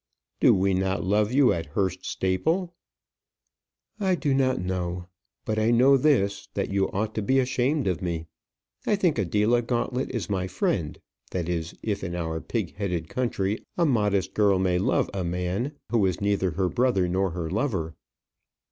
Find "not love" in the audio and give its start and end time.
0.73-1.31